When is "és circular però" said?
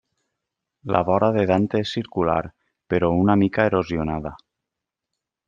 1.85-3.11